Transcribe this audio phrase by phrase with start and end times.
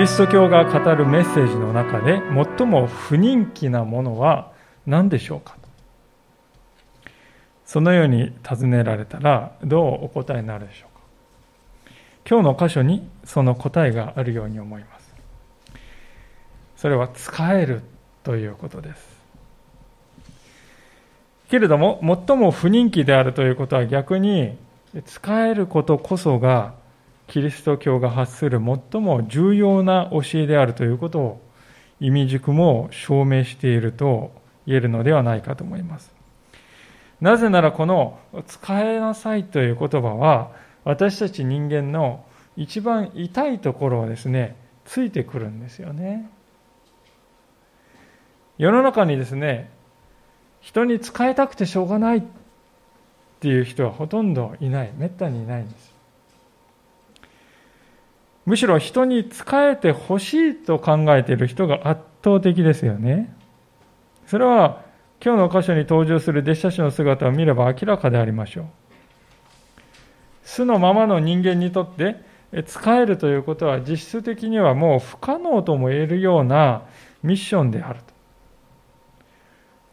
[0.00, 2.22] リスト教が語るメッセージの中で
[2.58, 4.50] 最も不人気なものは
[4.86, 5.58] 何でしょうか？
[7.66, 11.02] そのように尋ねられたらどうお答えになるでしょうか？
[12.26, 15.14] 今日の箇所にその答えがあるように思います。
[16.78, 17.82] それは使える
[18.24, 19.06] ということです。
[21.50, 24.56] けれども最も不人気であるということは逆に
[25.04, 26.79] 使えることこそが
[27.30, 31.40] キリスト教が発する最も重要な教えであるということを
[32.00, 34.32] 意味軸も証明していると
[34.66, 36.12] 言えるのではないかと思います。
[37.20, 40.50] なぜならこの使えなさいという言葉は
[40.82, 42.24] 私たち人間の
[42.56, 46.28] 一番痛いところをですねついてくるんですよね。
[48.58, 49.70] 世の中にですね
[50.60, 52.22] 人に使いたくてしょうがないっ
[53.38, 54.92] ていう人はほとんどいない。
[54.96, 55.89] めったにいないんです。
[58.50, 63.32] むしろ人に仕えてほしいと考えている人が圧倒的ですよね
[64.26, 64.82] それは
[65.24, 68.64] 今日の箇所に登場する弟子たちの姿を見れば明らかでありましょう。
[70.42, 72.16] 素のままの人間にとって
[72.66, 76.82] 使えるということは実質的にはもう不可能とも言えるような
[77.22, 78.14] ミッションであると。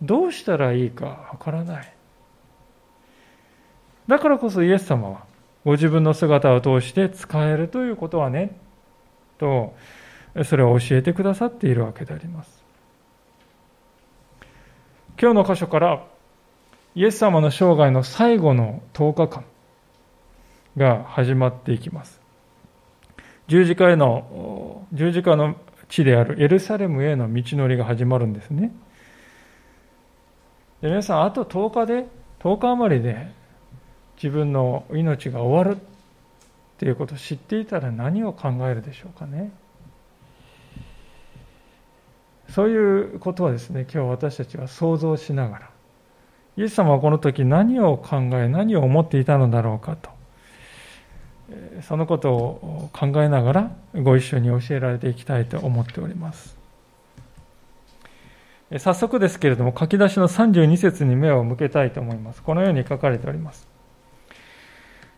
[0.02, 1.94] どうしたらいいかわからない。
[4.08, 5.27] だからこそイエス様は
[5.68, 8.56] ご自分の姿を通して使えるということはね、
[9.38, 9.76] と
[10.46, 12.64] それを教えてくださっているわけであります。
[15.22, 16.06] 今日の箇所から
[16.96, 19.46] イエス様の生涯の最後の10日間
[20.78, 22.22] が始まっていきます。
[23.48, 25.58] 十字架への、十字架の
[25.90, 28.72] 地であるエルサレムへの道のりが始まるんですね。
[30.80, 32.06] で皆さん、あと10日で、
[32.40, 33.36] 10日余りで
[34.18, 35.84] 自分の命が終わるっ
[36.78, 39.52] ていうことを知っていたら何を考えるでしょうかね。
[42.50, 45.70] そういうことはですね、今日私たちは想像しながら、
[46.58, 50.10] イエス様はこの時何を考え、何を思っていたのだろうかと、
[51.84, 56.58] そのことを考えながらご一緒に教えられていきたいと思っております。
[58.80, 62.42] 早速ですけれども、書き出しの32節に目を向けたいと思います。
[62.42, 63.77] このように書かれております。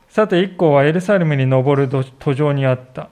[0.09, 3.09] さて、一行はエルサレムに登る途上にあった。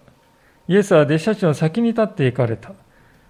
[0.68, 2.74] イエスは弟子たちの先に立って行かれた。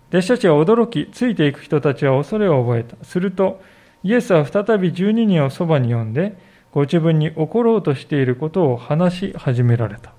[0.09, 2.95] 弟子たちは驚き、ついていく人たちは恐れを覚えた。
[3.03, 3.61] すると、
[4.03, 6.37] イエスは再び12人をそばに呼んで、
[6.71, 10.13] ご自分に起ころうとしていることを話し始められた。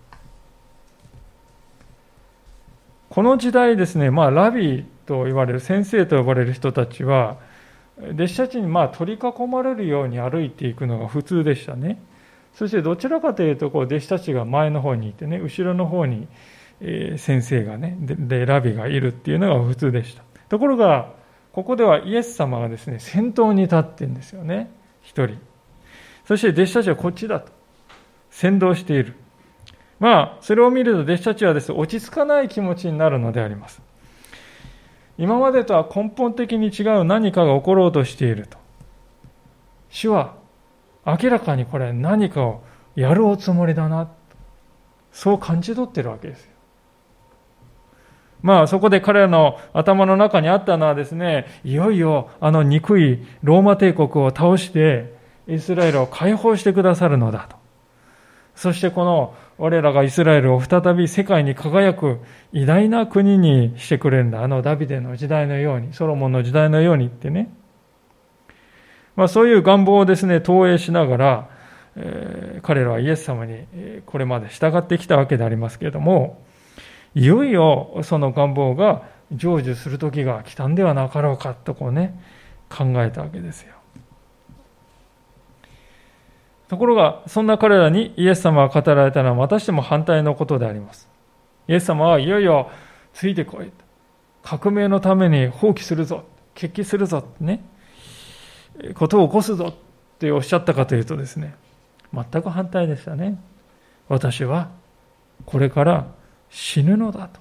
[3.08, 7.38] この時代ですね、まあ、ラビーと言われる、先生と呼ばれる人たちは、
[8.12, 11.98] 弟子たちにまあ取り囲まれるように歩いていくのが普通でしたね。
[12.54, 16.26] そしてどちらかというと、こう弟子たちが前の方にいてね、後ろの方に
[17.16, 20.22] 先生がねでラビがいるっていうのが普通でした。
[20.48, 21.12] ところが
[21.52, 24.70] ここではイエス様がですね先頭に立ってるんですよね。
[25.02, 25.38] 一人。
[26.24, 27.52] そして弟子たちはこっちだと。
[28.30, 29.14] 先導している。
[29.98, 33.82] まあそれを見ると弟子たちはですね落ち着かない気持ちになるのであります。
[35.16, 38.56] 今までとは根本的に違う何かが起ころうとしていると。
[39.90, 40.37] 主は
[41.08, 42.62] 明らかにこれ何かを
[42.94, 44.10] やるおつもりだな
[45.12, 46.50] そう感じ取ってるわけですよ
[48.42, 55.12] まあそこで彼らの頭の中にあったのはですね、いよいよあの憎いローマ帝国を倒して
[55.48, 57.56] イスラエルを解放してくださるのだと。
[58.54, 62.20] そしてこの我らがイスラエルを再び世界に輝く
[62.52, 64.42] 偉大な国にしてくれるんだ。
[64.42, 67.52] あのダビデの時代のように、ソロモンの時代のようにってね。
[69.18, 71.50] まあそういう願望をですね、投影しながら、
[71.96, 73.66] えー、彼らはイエス様に
[74.06, 76.40] これまで従ってきたわけでありますけれども、
[77.16, 79.02] いよいよその願望が
[79.32, 82.22] 成就する時が来たんではなかろうかとこうね
[82.68, 83.74] 考えたわけですよ。
[86.68, 91.08] ところがそんな彼らにイエス様が語られたのはまたしても反対のことであります。
[91.66, 92.70] イエス様はいよいよ
[93.14, 93.72] ついてこい
[94.44, 96.22] 革命のために放棄するぞ。
[96.54, 97.24] 決起するぞ。
[97.40, 97.64] ね。
[98.94, 99.74] ことを起こすぞっ
[100.18, 101.54] ておっしゃったかというとですね
[102.12, 103.40] 全く反対でしたね
[104.08, 104.70] 私は
[105.44, 106.06] これから
[106.50, 107.40] 死ぬのだと。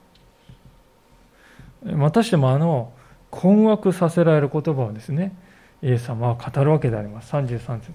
[1.95, 2.92] またしてもあの
[3.30, 5.36] 困惑させられる言葉をですね、
[5.81, 7.34] イエス様は語るわけであります。
[7.34, 7.92] 33節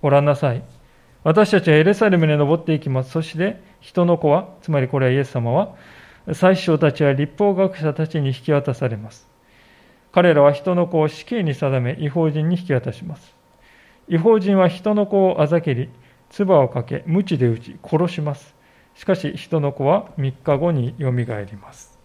[0.00, 0.62] ご覧なさい。
[1.24, 3.10] 私たちはエルサレムに登っていきます。
[3.10, 5.74] そして人の子は、つまりこれはイエス様は、
[6.32, 9.28] 最首たちや立法学者たちに引き渡されます。
[10.12, 13.34] 彼らは人の子を死刑に定め、違法人に引き渡します。
[14.08, 15.88] 違法人は人の子をあざけり、
[16.30, 18.54] 唾をかけ、鞭で打ち、殺します。
[18.94, 21.98] しかし人の子は3日後によみがえります。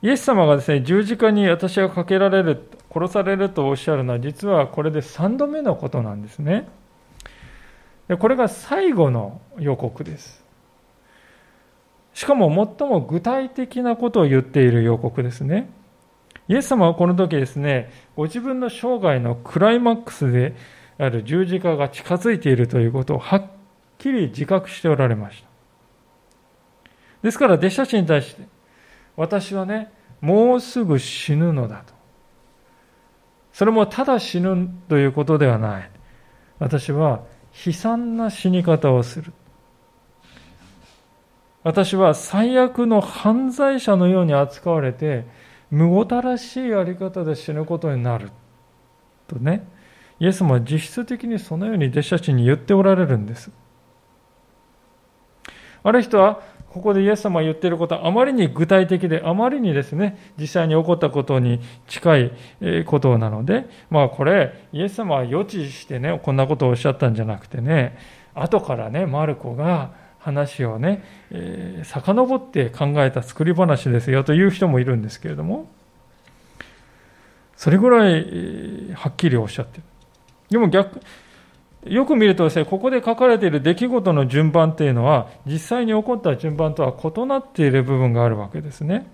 [0.00, 6.68] イエス様がですね、十字架に私がかけられる、殺されるとおっしゃるのは、実はこれで3度目のことなんですね。
[8.18, 10.43] これが最後の予告です。
[12.14, 15.68] しかも最も具体的なことを言っている予告ですね。
[16.48, 20.54] イエス様はこの時ですね、ご自分の生涯のクライマックスで
[20.98, 23.44] ある十字架が近づいているということをはっ
[23.98, 25.48] きり自覚しておられました。
[27.22, 28.42] ですから弟子たちに対して、
[29.16, 29.90] 私はね、
[30.20, 31.94] もうすぐ死ぬのだと。
[33.52, 35.90] それもただ死ぬということではない。
[36.58, 37.22] 私は
[37.66, 39.32] 悲惨な死に方をする。
[41.64, 45.24] 私は最悪の犯罪者のように扱われて、
[45.70, 48.30] むごたらしいやり方で死ぬことになる。
[49.26, 49.66] とね、
[50.20, 53.50] イエスも実質的にそのように弟子たちに言っておられるんです。
[55.82, 62.32] ある人は、ここでイエス様が言っていることはあまりに具体的で、あまりにですね、実際に起こったことに近い
[62.84, 67.96] ことなので、まあこれ、イエス様は予知してね、こんなことをおっしゃったんじゃなくてね、
[68.34, 75.68] 後からね、マルコが話をね、えー、遡って考えた作り話ですよという人もいるんですけれども、
[77.56, 79.82] それぐらいはっきりおっしゃってる。
[80.48, 80.98] でも逆、
[81.84, 89.06] よく見るとですね、ここで書かれている出来事の順番っていうのは、実際に起こった順番とは異なっている部分があるわけですね。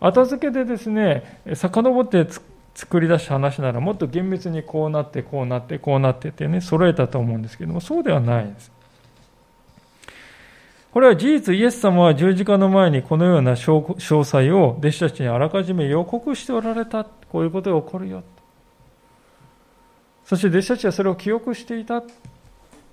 [0.00, 2.26] 後付けでですね、遡って
[2.74, 8.72] 作り出した話なら、もっと厳密にこうなって、こうなって、こうなってってね、揃えたと思うんですけども、そうではないです。
[10.96, 17.04] これは事実、イエス様は十字架の前にこのような詳細を弟子たちにあらかじめ予告しておられた。
[17.04, 18.22] こういうことが起こるよ。
[20.24, 22.02] そして弟子たちはそれを記憶していた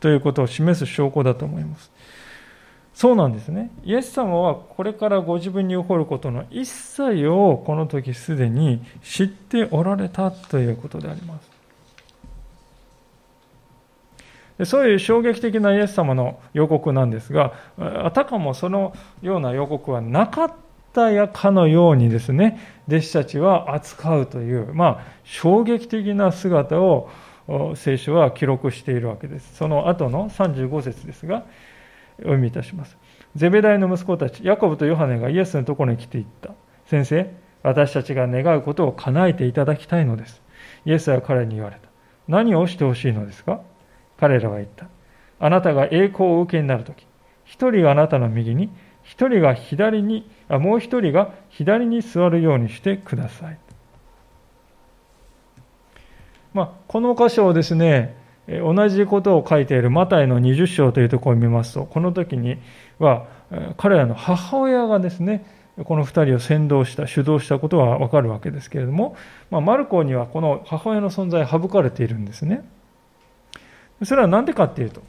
[0.02, 1.94] ということを示す証拠だと思います。
[2.94, 3.72] そうなんですね。
[3.86, 11.53] イエス様はこれからご自分に起こることの一切をこの時すでに知っておられたということであります。
[14.66, 20.54] そういう衝撃的なイエス様の予告なんですが、あたかもそのような予告はなかっ
[20.94, 27.10] たやかのようにですね、弟子たちは扱うという、まあ、衝撃的な姿を
[27.76, 29.56] 聖書は記録しているわけです。
[29.56, 31.46] その後の35節ですが、
[32.20, 32.96] お読みいたします。
[33.36, 36.52] ゼベダイの息子たち、ヤコブとヨハネがイエスのところに来ていった。
[36.86, 37.34] 先生、
[37.64, 40.44] 私たちが願うことを叶えていただきたいのです。
[40.86, 41.90] イエスは彼に言われた。
[42.28, 43.62] 何をしてほしいのですか？
[44.18, 44.88] 彼らは言った。
[45.40, 47.06] あなたが栄光を受けになるとき、
[47.46, 48.70] 一人があなたの右に、
[49.04, 53.58] 一人が左に、あもう一人が左に座るようにしてください。
[56.54, 58.16] まあ、この箇所をですね、
[58.48, 62.58] 同じことを書いているマタイの20章というところを見ますと、この時に
[63.00, 63.26] は、
[63.78, 65.46] 彼らの母親がですね、
[65.84, 69.16] この2人を先導した、主導したことはわかるわけですけれども、
[69.50, 72.64] まあ、マルコにはこの母親の存在省かれているんですね。
[74.06, 75.02] それは何でかっていうと、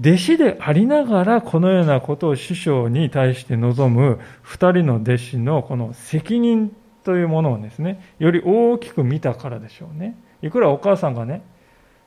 [0.00, 6.72] 弟子でありながらこのようなことを師匠に対して望む2人の弟子のこの責任
[7.02, 10.16] というものをですね、より大きく見たからでしょうね。
[10.42, 11.42] いくらお母さんがね、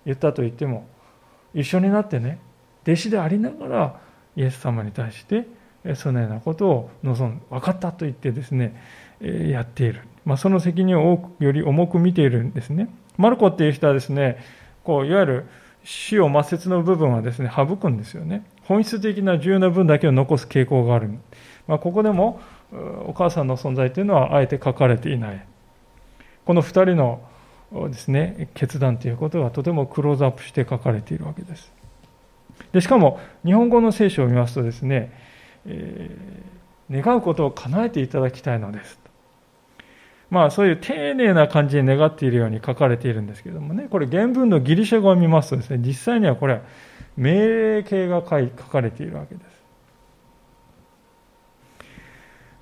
[0.06, 0.88] 言ったと言っても、
[1.54, 2.40] 一緒になってね、
[2.84, 4.00] 弟子でありながら
[4.36, 5.46] イエス様に対して
[5.96, 8.76] そのようなことを望ん分かったと言ってですね、
[9.20, 10.02] やっている。
[10.24, 12.88] まあ、その責任をより重く見ているんですね。
[13.18, 14.38] マルコっていう人はですね、
[14.84, 15.46] こういわゆる
[15.84, 18.46] 死を抹殺の部分はですね省くんですよね。
[18.64, 21.10] 本質的な重要な分だけを残す傾向がある、
[21.68, 22.40] まあ、ここでも
[23.08, 25.46] お母さんの存在というのはあえて書かれていない。
[26.46, 27.22] この2人の
[27.90, 31.72] ですね決断ということはとてもクローズアップして書かれているわけです。
[32.72, 35.12] でしかも日本語の聖書を見ますとですね、
[35.66, 39.01] えー、願うことを叶えていただきたいのです。
[40.32, 46.62] まあそういう丁寧な感じで願っているように書かれているんですけどもね、これ原文のギリシャ語を見ますとですね、実際にはこれ
[47.18, 49.52] 命令形が書かれているわけです。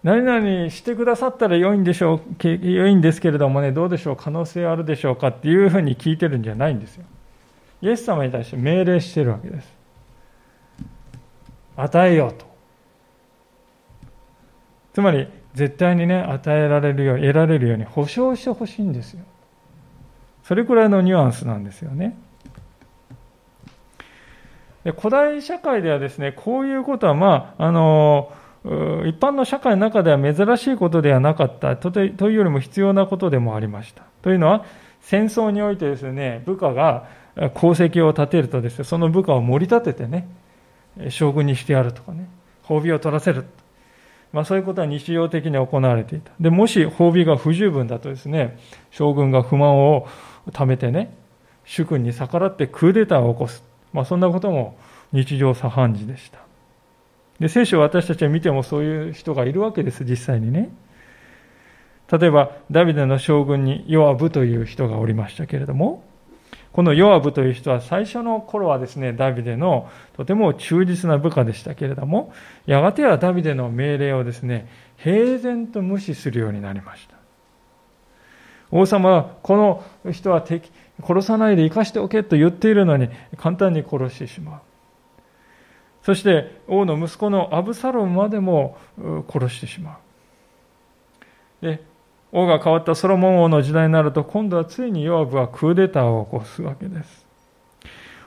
[0.02, 7.04] 何々してくださったら良いんでしょう、良いんですけれどもね、どうでしょう、可能性あるでしょうかっていうふうに聞いてるんじゃないんですよ。
[7.84, 9.72] イエス様に対して命令してるわけです。
[11.78, 12.50] 与えようと。
[14.94, 19.24] つまり、絶対にね、与えられるように、得られるように保証してほしいんですよ。
[20.44, 22.18] それくらいのニュアンスなんですよね。
[24.84, 28.32] で古代社会ではですね、こういうことは、まあ、あの、
[29.06, 34.04] 一般の社会の中では珍しいことではなかったとというよりも必要なことでもありました。
[34.22, 34.66] というのは、
[35.02, 37.08] 戦争においてですね、部下が
[37.56, 40.28] 功績を立てるとですね、その部下を盛り立ててね、
[41.10, 42.30] 将軍にしてやるとかね、
[42.64, 43.46] 褒美を取らせる。
[44.32, 46.32] まあそういうことは日常的に行われていた。
[46.40, 48.58] で、もし褒美が不十分だとですね、
[48.92, 50.08] 将軍が不満を
[50.52, 51.16] 貯めてね、
[51.66, 53.64] 主君に逆らってクーデターを起こす。
[53.94, 54.78] まあそんなことも
[55.12, 56.40] 日常茶飯事でした。
[57.40, 60.70] で、聖書を私たちは見てもそういう人がいるわけです、実際にね。
[62.12, 66.04] 例えば、ダビデの将軍にヨアブという人がおりましたけれども、
[66.72, 72.32] このヨアブという人は最初の頃はですね、ダビデのとても忠実な部下でしたけれども、
[72.66, 77.16] やがてはダビデの命令をですね、平然と無視するようになりました。
[78.72, 80.72] 王様は、この人は敵、
[81.04, 84.60] 殺さないで生かしておけと言っているのに、簡単に殺してしまう。
[86.04, 88.78] そして王の息子のアブサロンまでも
[89.32, 90.00] 殺してしま
[91.62, 91.66] う。
[91.66, 91.84] で、
[92.32, 97.26] 王が変わったソロモン王の時代になると、今度はついにヨアブはクーデターを起こすわけです。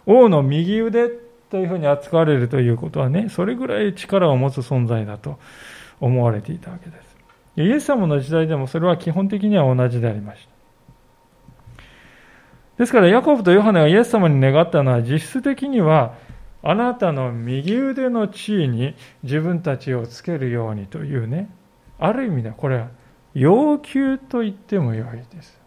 [0.07, 1.09] 王の右腕
[1.51, 5.39] というふうに扱われるということはね、それぐらい力を持つ存在だと
[6.01, 7.17] 思われていたわけです。
[7.57, 10.53] イエス様の時代でもそれは基本的には同じでありました。
[12.79, 16.15] ですから、ヤコブとヨハネがイエス様に願ったのは、実質的には、
[16.65, 21.51] あなたの右腕の地位に自分たちをつけるようにというね、
[21.99, 22.89] ある意味でこれは
[23.35, 25.61] 要求と言ってもよいです。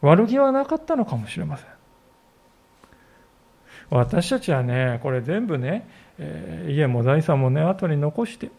[0.00, 1.68] 悪気はなかったのかもしれません。
[3.90, 5.88] 私たちはね、これ全部ね、
[6.18, 8.50] え、家も財産もね、後に残して、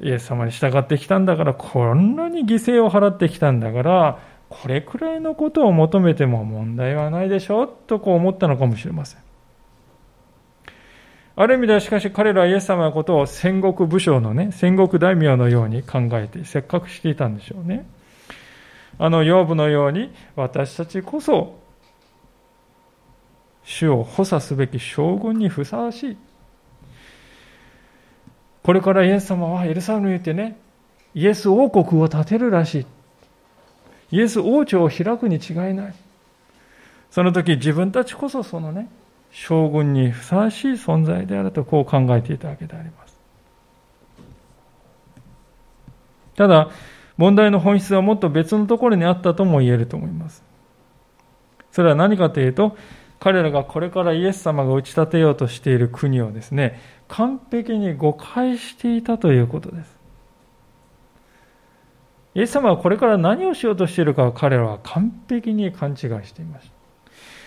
[0.00, 9.31] イエス様に従ってきたんだから、こんなに犠牲を払ってきたんだから、これくらいのことを求めても問題はないでしょとこう思ったのかもしれません。
[11.34, 17.86] ある意味ではしかし彼らはイエス様のことを戦国武将のね、戦国大名のように考えて、せっかくしていたんでしょうね。
[18.98, 21.58] あの、養父のように私たちこそ、
[23.64, 26.16] 主を補佐すべき将軍にふさわしい。
[28.62, 30.58] これからイエス様はエルサレムに行ってね、
[31.14, 32.86] イエス王国を建てるらしい。
[34.16, 35.94] イエス王朝を開くに違いない。
[37.10, 38.88] その時自分たちこそそのね、
[39.32, 43.18] 将軍にふさわしい存在であるとこう考えていたわけであります。
[46.36, 46.70] ただ、
[47.16, 50.44] 問題の本質はもっと別のところにあったとも言えると思います。
[51.70, 52.76] それは何かというと、
[53.20, 59.96] 彼らがこれからイエス様が打ち立てようとしている国をですね、完璧に誤解していたということです。
[62.34, 66.70] イエス様はこれから何をしようとしているかを彼らは完璧に勘違いしていまし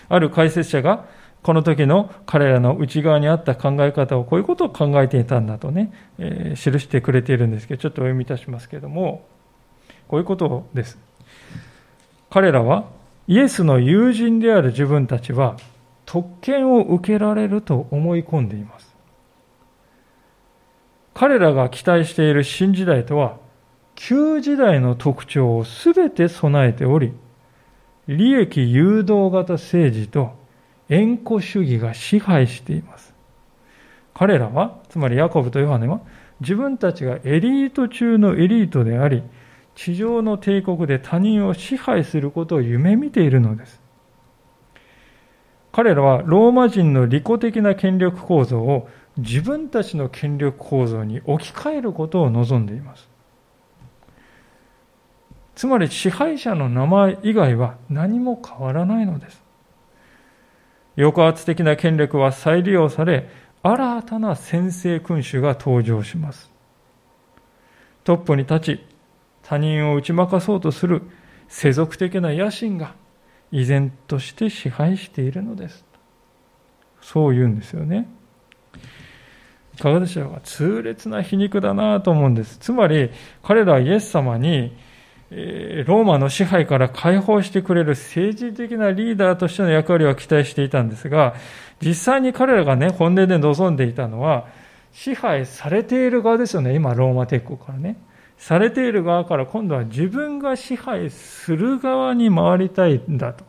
[0.08, 0.14] た。
[0.14, 1.06] ある解説者が、
[1.46, 9.28] この時の彼らの内側にあった考え方をこういうことを考えていたんだとね、えー、記してくれているんですけど、ちょっとお読みいたしますけども、
[10.08, 10.98] こういうことです。
[12.30, 12.86] 彼らは
[13.28, 15.56] イエスの友人である自分たちは
[16.04, 18.96] 特権を受けられると思い込んでいます。
[21.14, 23.36] 彼らが期待している新時代とは
[23.94, 27.12] 旧時代の特徴をすべて備えており、
[28.08, 30.44] 利益誘導型政治と
[30.88, 33.14] 縁故主義が支配しています。
[34.14, 36.00] 彼らは、つまりヤコブとヨハネは、
[36.40, 39.22] 自分たちがエリート中のエリートであり、
[39.74, 43.82] 地上の帝国で他人を支配することを夢見ているのです。
[45.70, 48.88] 彼らはローマ人の利己的な権力構造を
[49.18, 53.10] 自分たちの権力構造に置き換えることを望んでいます。
[55.54, 59.45] つまり支配者の名前以外は何も変わらないのです。
[60.96, 63.28] 抑圧的な権力は再利用され、
[63.62, 66.50] 新たな先制君主が登場します。
[68.04, 68.84] トップに立ち、
[69.42, 71.02] 他人を打ち負かそうとする
[71.48, 72.94] 世俗的な野心が
[73.52, 75.84] 依然として支配しているのです。
[77.00, 78.08] そう言うんですよね。
[79.74, 82.58] いかがでしょうか痛烈な皮肉だなと思うんです。
[82.58, 83.10] つまり、
[83.42, 84.76] 彼らはイエス様に
[85.30, 91.34] ローマの支配から解放してくれる政治的なリーダーとしての役割は期待していたんですが、
[91.80, 94.46] 実際に彼らがね、本音で望んでいたのは、
[94.92, 97.98] 支配されている側ですよね、今、ローマ帝国からね。
[98.38, 103.44] されている側から今度は自分が支配する側に回りたいんだと。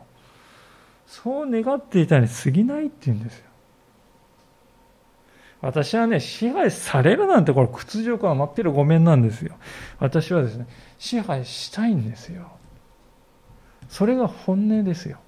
[1.06, 3.47] そう願っていたに過ぎないって言うんですよ。
[5.60, 9.56] 私はね、支配されるなんてこれ屈辱は待ってるごめんなんですよ。
[9.98, 10.66] 私はですね、
[10.98, 12.52] 支配したいんですよ。
[13.88, 15.18] それが本音ですよ。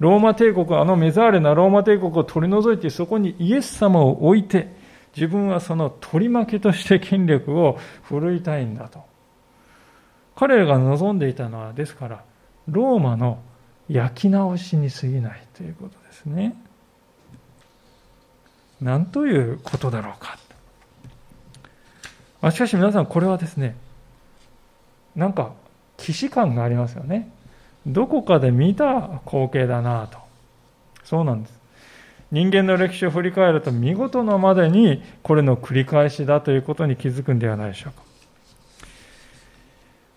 [0.00, 4.74] ローマ帝国、あのメザーレなローマ帝国を取り除いて、そこにイエス様を置いて、
[5.14, 9.04] 自分はその取り負けとして権力を振るいたいんだと。
[10.34, 12.24] 彼らが望んでいたのは、ですから、
[12.66, 13.40] ローマの
[13.88, 16.56] 焼き直しに過ぎないということですね。
[18.80, 20.38] 何ということだろうか。
[22.42, 23.76] あ、しかし皆さん、これはですね、
[25.14, 25.52] なんか、
[25.98, 27.30] 既視感がありますよね。
[27.86, 30.18] どこかで見た光景だなと。
[31.04, 31.60] そうなんです。
[32.30, 38.02] 人間の歴史を振り返ると見事のまでにこれの繰り返しだということに気づくんではないでしょうか。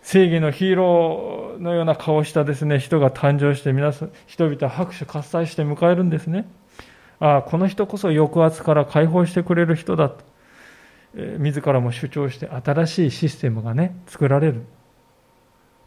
[0.04, 6.46] 正義のヒーローのような顔をしたですね、人が誕生して皆さん、人々は拍手喝采して迎えるんですね。
[7.20, 10.24] ああ、この人こそ抑圧から解放してくれる人だと。
[11.16, 14.64] え自らも主張して新しいシステムがね、作られる。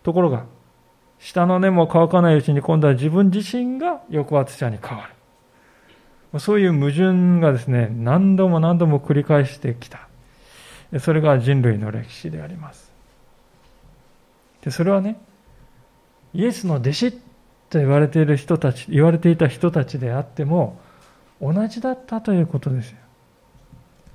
[0.03, 0.45] ところが、
[1.19, 5.09] 下の根も乾かないうちに今度は自分自身が抑圧者に変わ
[6.33, 6.41] る。
[6.41, 10.09] そういう矛盾がですね、何度も何度も繰り返してきた。
[11.01, 12.93] それが人類の歴史であります。
[14.63, 15.19] で、それはね、
[16.35, 17.19] イエスの弟子と
[17.79, 20.79] 言われている人たち、言われていた人たちであっても、
[21.41, 22.99] 同じだったということですよ。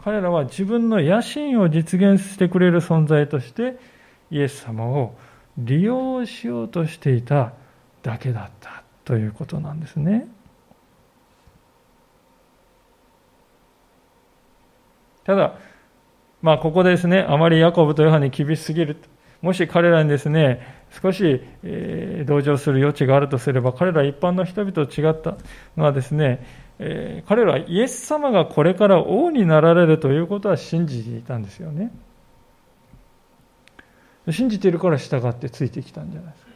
[0.03, 3.77] 彼らは自分の野心を実現してくれる存在として、
[4.31, 5.15] イエス様を
[5.57, 7.53] 利用しようとしていた
[8.01, 10.27] だけだったということなんですね。
[15.23, 15.55] ただ、
[16.41, 18.97] まあ、ここですね、あまりヤコブとヨハネに厳しすぎる。
[19.41, 20.61] もし彼らにですね、
[21.01, 25.37] 少し、えー、同情する余地があるとすれば、彼ら一般の人々と違った
[25.77, 26.45] のはですね、
[26.83, 31.91] えー、彼らはイエス様がこれから王になられるということは信じていたんですよね。
[34.31, 36.51] 信じているから従ってついてきたんじゃないですか。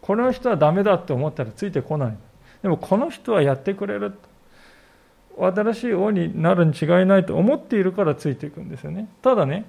[0.00, 2.16] この人はダメだって思ったらついてこない。
[2.62, 4.12] でもこの人はやってくれる。
[5.36, 9.08] 新しい王になるに違いないと思っているからついていくんですよね。
[9.22, 9.64] ただね、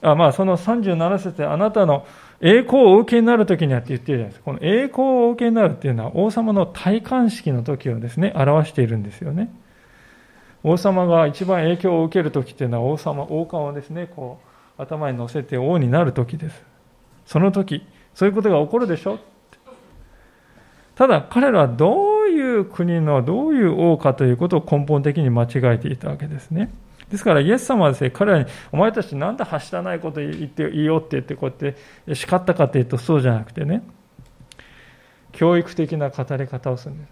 [0.00, 2.06] あまあその37節であなたの
[2.40, 4.44] 栄光をお受けになる時にはって言ってるじゃないですか。
[4.44, 9.50] この栄光をお受けになるっていうのは王様の戴冠式の時をですね、表しているんですよね。
[10.62, 14.40] 王様が一番影響を受ける時っていうのは王様、王冠をですね、こ
[14.78, 16.64] う頭に乗せて王になる時です。
[17.24, 19.18] その時、そういうことが起こるでしょ？
[20.94, 26.70] ただ彼らはどういう国のどういう王かということを根本的に間違えていたわけですね。
[27.10, 31.74] ですからイエス様はですね、彼らに、お前たちなんではしたないこと言っていいよって言って、こうやっ
[32.06, 33.82] て叱ったかというとそうじゃなくてね、
[35.32, 37.06] 教育的な語り方をするんで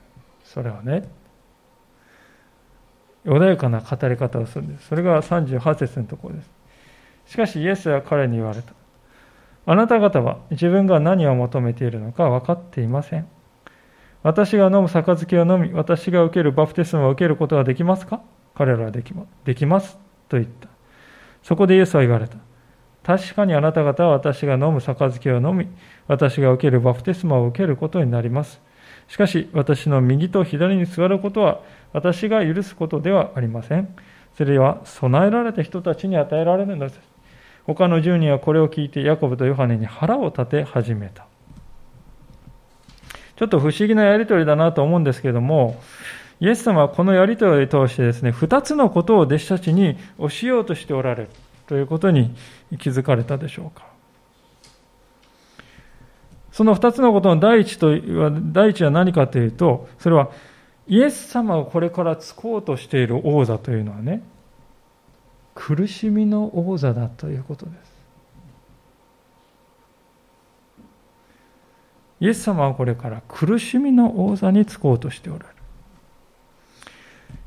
[0.45, 0.53] す。
[0.55, 1.09] それはね、
[3.25, 4.89] 穏やかな語り方をするんです。
[4.89, 6.51] それが38節のところです。
[7.27, 8.75] しかしイエスは彼に言われた。
[9.67, 13.27] あなた方は自分が何を求めているのか分かっていません。
[14.23, 18.21] 私が飲む杯を飲み、私が受けるバプテスマを受けることはできますか？
[18.55, 19.99] 彼らはできます。
[20.29, 20.69] と言った。
[21.43, 22.37] そこでイエスは言われた。
[23.03, 25.69] 確かにあなた方は私が飲む杯を飲み、
[26.07, 28.61] 私が受けるバプテスマを受けることになります。
[29.09, 31.61] しかし、私の右と左に座ることは、
[31.93, 33.95] 私が許すことではありません。
[34.37, 37.01] それは備えられた人たちに与えられるのです。
[37.67, 41.27] 他の10人はこれを聞いてヤコブとヨハネに腹を立て始めた。
[43.37, 45.81] ちょっと不思議なやり取りだなと思うんですけども、
[46.41, 51.31] イエス様はこのやり取りを通してですね、2つのことを弟子たちに教えようとしておられる
[51.67, 52.35] ということに
[52.79, 53.87] 気づかれたでしょうか。
[56.53, 57.99] その2つのことの第一と
[58.53, 60.31] 第一は何かというと、それは
[60.87, 64.23] イエス様をこれからつこうとしている王座というのはね、
[65.55, 67.95] 苦しみの王座だということです。
[72.21, 75.54] イエス様はこれから苦しみの王座につこうとしておられる。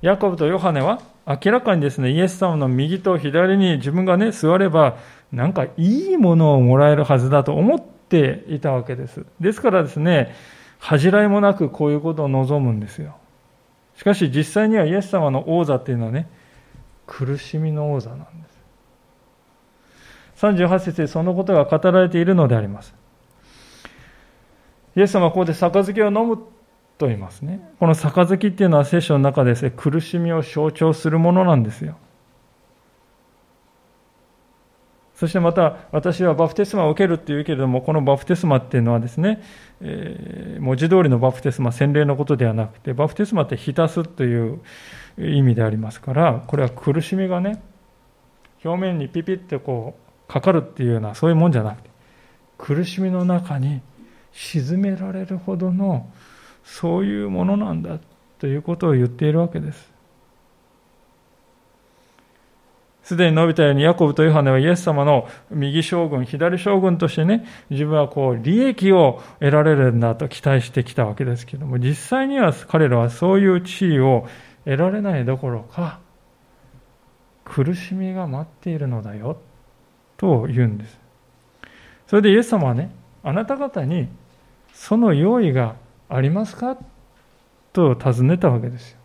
[0.01, 4.97] ヤコブとヨハネは明らかにですね、イエス様の右と左に自分がね、座れば、
[5.31, 9.25] なんかいいものをもらえるはずだと思っていたわけです。
[9.39, 10.33] ですからですね、
[10.79, 13.17] 恥じらいもなくこういうことを望むんですよ。
[13.97, 16.29] しかし実際にはイエス様の王座っていうのはね、
[17.07, 18.25] 苦しみの王座なんで
[20.36, 20.45] す。
[20.45, 22.93] 38節でそのことが語られているのであります。
[24.95, 26.39] イエス様はここで杯を飲む
[26.97, 27.62] と言いますね。
[27.79, 31.97] この杯っていうのは聖書の中でですね、苦しみを象徴するものなんですよ。
[35.17, 39.41] そしてまた、私はバプテスマを受けるっていうけれども、このバプテスマっていうのはですね、
[39.81, 44.62] えー、文字通りのバプテスマ、洗礼のことではなくて、バプテスマって浸すという
[45.17, 47.63] 意味でありますから、これは苦しみがね、
[48.63, 49.95] 表面にピピッとこ
[50.27, 51.89] う、かかるっていうような、そういうもんじゃなくて、
[52.60, 53.81] 苦しみの中に
[54.33, 56.12] 沈められるほどの、
[56.67, 57.97] そういうものなんだ
[58.39, 59.89] ということを言っているわけです。
[63.03, 74.27] すでに述べたように、ヤコブとヨハネはイエス様の右将軍、左将軍としてね、自分はこう、利益を得られるんだと期待してきたわけですけども、実際には彼らはそういう地位を
[74.65, 76.01] 得られないどころか、
[77.45, 79.38] 苦しみが待っているのだよ、
[80.17, 80.99] と言うんです。
[82.08, 82.91] それでイエス様はね、
[83.23, 84.10] あなた方に
[84.73, 85.75] その用意が
[86.09, 86.77] ありますか？
[87.73, 88.97] と尋ねたわけですよ。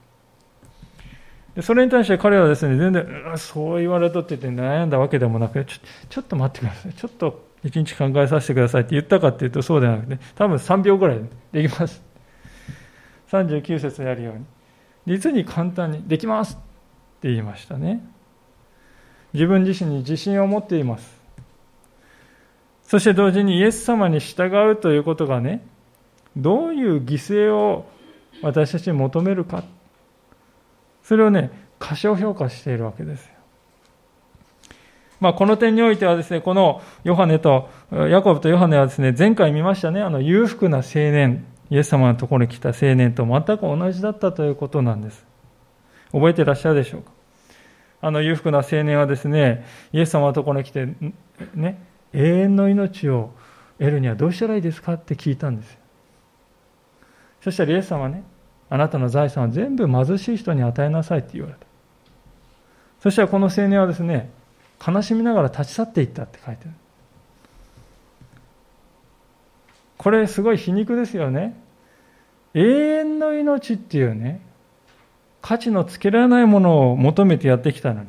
[1.54, 3.02] でそれに対して彼はですね、全然、
[3.34, 6.92] うそう言われとって言って悩んだわけでもなくちょ、ちょっと待ってください。
[6.94, 11.18] ちょっと一日考えさせてくださいって言ったかっていうとそうではなくて、多分3秒ぐらい
[11.52, 12.02] でできます。
[13.30, 14.44] 39節にあるように。
[15.06, 16.56] 実に簡単にできますっ
[17.20, 18.02] て言いましたね。
[19.34, 21.20] 自分自身に自信を持っています。
[22.84, 25.66] そして同時にイエス様に従うということがね、
[26.36, 27.86] どういう犠牲を
[28.42, 29.64] 私たちに求めるか。
[31.02, 33.32] それをね、過小評価しているわけですよ。
[35.20, 45.24] まあ、この点においてはですね、このヨハネと、ヤコブとヨハネはですね、前回見ましたね、あの裕福な青年、イエス様のところに来た青年と全く同じだったということなんです。
[46.10, 47.12] 覚えてらっしゃるでしょうか？
[48.00, 50.88] あの裕福な青年はですね、イエス様のところに来て、
[51.54, 51.80] ね、
[52.12, 53.30] 永遠の命を
[53.78, 55.78] 得るにはどうしたらいいですかって聞いたんですよ。
[57.42, 58.24] そしたらイエス様はね、
[58.70, 61.66] あなたの財産を全部貧しい人に与えなさいって言われた。
[63.00, 64.30] そしたらこの青年はですね、
[64.84, 66.74] 悲しみながら立ち去っていったって書いてある。
[69.98, 71.56] これすごい皮肉ですよね。
[72.54, 74.40] 永遠の命っていうね、
[75.40, 78.08] 価値のつけられないものを求めてやってきたのに、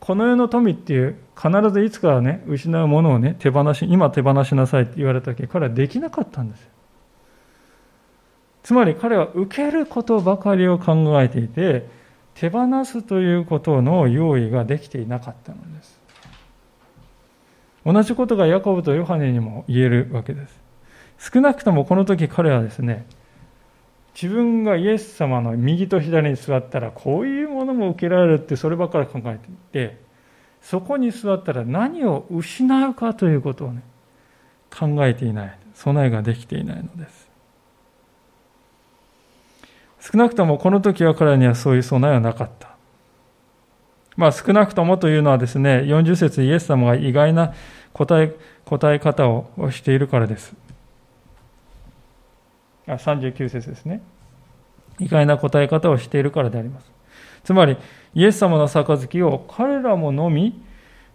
[0.00, 6.71] この世の富っていう、必ずいつかはね、失うものをね、手放し、今手放しなさいって言われた時、彼はできなかったんですよ。
[8.62, 11.86] つまり彼は受けることばかりを考えていて、
[12.34, 16.00] 手放すということの用意ができていなかったのです。
[17.84, 20.62] 同じことがヤコブとヨハネにも言えるわけです。
[21.32, 23.06] 少なくともこの時彼はですね、
[24.14, 30.00] 自分がイエス様の右と左に座ったらこういうものも受けられるってそればっかり考えていて、
[30.60, 33.82] そこに座ったら何を失うかということをね、
[34.70, 35.58] 考えていない。
[35.74, 37.21] 備えができていないのです。
[40.02, 42.76] 少なくともこの時は彼にはそういう備えはなかった。
[44.16, 47.54] まあ少なくともというのはですね、40節イエス様が意外な
[47.92, 48.34] 答え
[48.64, 50.54] 答え方をしているからです。
[52.88, 54.02] あ39節ですね。
[54.98, 56.90] 意外な答え方をしているからであります。
[57.44, 57.76] つまり、
[58.14, 60.60] イエス様の杯を彼らも飲み、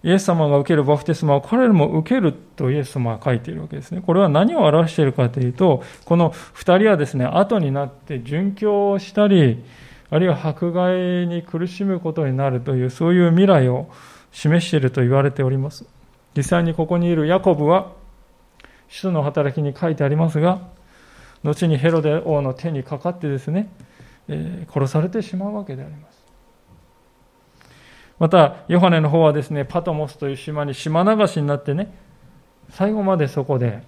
[0.03, 4.01] イエス様が受けるバプテスマを彼らも受けるとイエス様は書いているわけですね。
[4.05, 9.63] これは何を表しているかというと、この2人はですね、後になって殉教をしたり、
[10.09, 13.89] あるいは迫害に苦しむことになるという、そういう未来を
[14.31, 15.85] 示していると言われております。
[16.35, 17.91] 実際にここにいるヤコブは、
[18.89, 20.61] 使徒の働きに書いてありますが、
[21.43, 23.69] 後にヘロデ王の手にかかってですね、
[24.27, 26.16] えー、殺されてしまうわけであります。
[28.19, 31.93] また、ヨハネの方はですね、パトモスという島に島流しになってね、
[32.69, 33.83] 最後までそこで、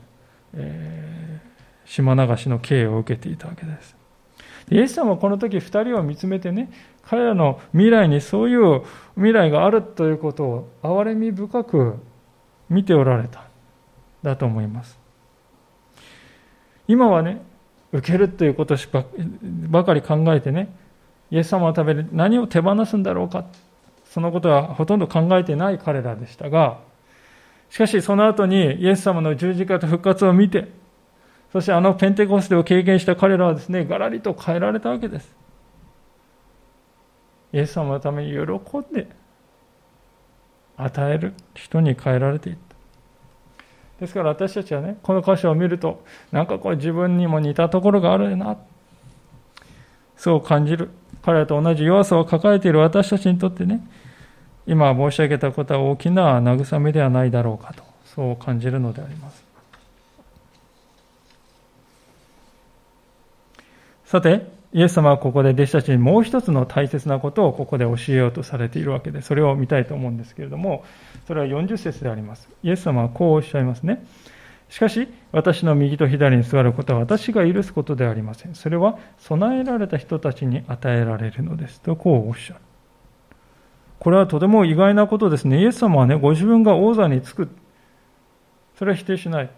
[0.54, 3.96] えー、島流しの刑を受けていたわけです。
[4.72, 8.84] イエス様はこの時2人を見つめてね、彼らの未来にそういう
[9.16, 11.96] 未来があるということを憐れみ深く
[12.70, 13.46] 見ておられた、
[14.22, 15.00] だと思います。
[16.88, 17.42] 今はね、
[17.92, 18.76] 受けるということ
[19.70, 20.76] ばかり考えてね、
[21.32, 23.46] イエス様を食べる何を手放すんだろうか。
[24.10, 26.80] そのことはほとんど考えてない彼らでしたが、
[27.70, 30.68] しかしその後にイエス様の十字架と復活を見て、
[31.54, 35.36] そしてあのペンテコステを経験した彼らはですね、がらりと変えられたわけです。
[37.54, 39.08] イエス様のために喜んで
[40.78, 42.76] 与える人に変えられていった。
[44.00, 48.58] ですから私たちはね、この箇所を見ると、なんかこう自分にも似たところがあるな。
[50.20, 50.90] そう感じる。
[51.22, 53.82] 彼らと同じ弱さを抱えている私たちにとってね、
[54.68, 59.44] 今申し上げたことは大きな慰めではないだろうかと、そう感じるのであります。
[64.04, 70.84] さて、イエス様はここで弟子たちにもう一つの大切なことをここで教えようとされているわけで、それを見たいと思うんですけれども、
[71.28, 72.50] それは40節であります。
[72.62, 74.06] イエス様はこうおっしゃいますね。
[74.70, 78.56] しかし、私の右と左に座ることは私が許すことではありません。
[78.56, 81.82] それは備えられた人たちに与えられるのです。
[81.82, 82.60] とこうおっしゃる。
[84.00, 85.62] これはとても意外なことですね。
[85.62, 87.50] イエス様はね、ご自分が王座につく。
[88.78, 89.50] それは否定しない。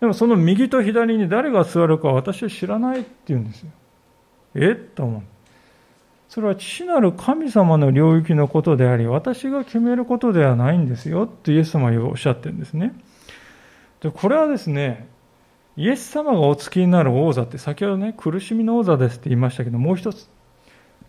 [0.00, 3.70] でもその右と左に誰が座るか私は知らないって言うんですよ。
[4.54, 5.22] えと思う。
[6.28, 12.94] それは父なる神様の領域のことであり、私が決めることではないんですよ、とイエス様はおっしゃってるんですね。
[14.00, 15.08] でこれはですね、
[15.76, 20.28] イエス様がお付きになる王座って、先ほどね、苦しみの王座ですって言いましたけど、もう一つ、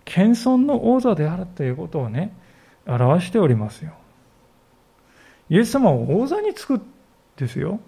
[0.05, 2.33] 謙遜の王座であるということをね、
[2.85, 3.93] 表しておりますよ。
[5.49, 6.81] イエス様は王座につく
[7.37, 7.79] ですよ。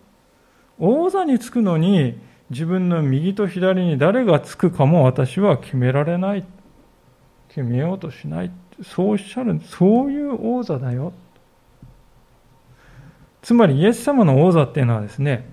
[0.78, 2.18] 王座につくのに、
[2.50, 6.46] 自分の右と左に誰がつくかも私は決められない。
[7.50, 8.52] 決めようとしない。
[8.82, 9.60] そうおっしゃる。
[9.64, 11.14] そういう王座だよ。
[13.42, 15.48] つまりイエス様の王座っていうのはですね、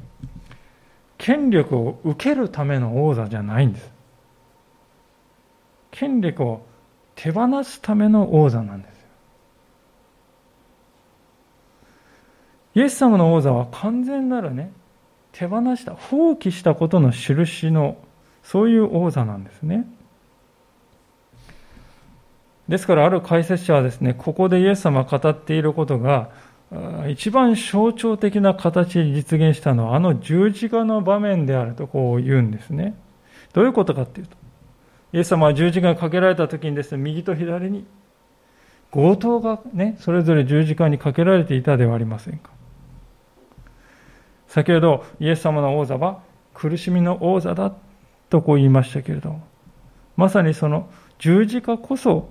[1.18, 3.90] 権力を受けるための王座じゃないんです。
[5.90, 6.66] 権力を
[7.14, 8.96] 手放すための王座なんです。
[12.74, 14.70] イエス様の王座は完全なるね、
[15.32, 17.96] 手放した、放棄したことの印の、
[18.42, 19.86] そういう王座なんですね。
[22.68, 26.28] ですから、ある解説者はですね、ここでイエス様が語っていることが、
[27.08, 32.94] 一番象徴的な形で実現したのは、あの十字架の場面であるとこう言うんですね。
[33.52, 34.36] どういうことかっていうと、
[35.12, 37.86] イエス様は十字架にかけられた時にですね、右と左に
[38.90, 42.50] 強盗がね、それぞれ十字架にかけられていたではありませんか。
[44.48, 46.20] 先ほどイエス様の王座は
[46.54, 47.74] 苦しみの王座だ
[48.30, 49.46] とこう言いましたけれども、
[50.16, 52.28] まさにその十字架こそ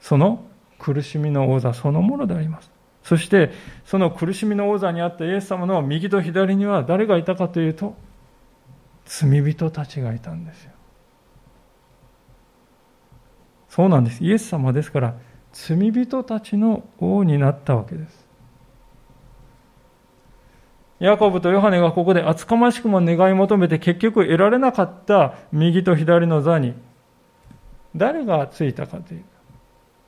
[0.00, 0.44] その
[0.78, 2.70] 苦しみの王座そのものであります。
[3.06, 3.52] そして
[3.84, 7.96] その苦しみの王座にあったイエス様の右と左には誰がいたかというと
[9.04, 10.72] 罪人たちがいたんですよ。
[13.68, 14.24] そうなんです。
[14.24, 15.14] イエス様ですから、
[15.52, 18.26] 罪人たちの王になったわけです。
[20.98, 26.72] ヤコブとヨハネがここで厚かましくも願い求めて結局得られなかった右と左の座に
[27.94, 29.24] 誰がついたかという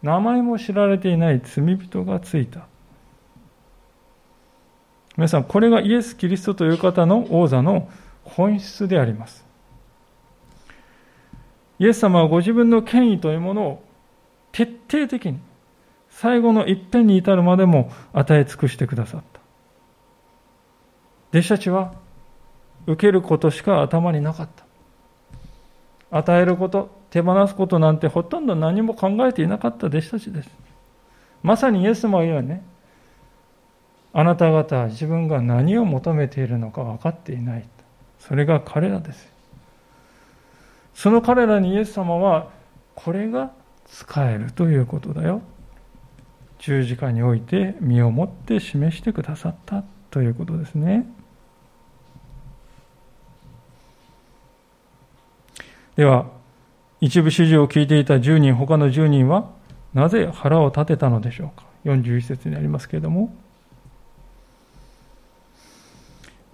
[0.02, 2.68] 名前も知られていない罪人がついた。
[5.18, 7.90] 皆さん、これがイエス・キリストという方の王座の
[8.22, 9.44] 本質であります。
[11.80, 13.82] イエス様はご自分の権威というものを
[14.52, 15.40] 徹底的に
[16.08, 19.40] 最後の一辺に至るまでも与え尽くしてくださった。
[21.30, 21.94] 弟子たちは
[22.86, 24.48] 受けることしか頭になかっ
[26.10, 26.16] た。
[26.16, 30.50] 与えること、手放すことなんてほとんど何も考えていなかった弟子たちです。
[31.42, 32.62] まさにイエス様が言うよね、
[34.12, 37.68] あなた方自分が何を求めているのか分かっていない。
[38.18, 39.32] それが彼らです。
[40.94, 42.50] その彼らにイエス様は
[42.94, 43.52] これが
[43.86, 45.42] 使えるということだよ。
[46.58, 49.84] 十字架において身をもって示してくださった。
[50.10, 51.06] ということですね。
[55.96, 56.26] では
[57.00, 59.50] 一部指示を聞いていた10人他の10人は
[59.94, 61.64] なぜ腹を立てたのでしょうか。
[61.84, 63.34] 41節にありますけれども。